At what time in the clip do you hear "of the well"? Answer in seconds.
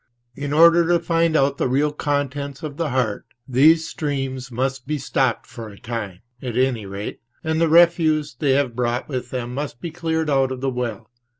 10.51-11.11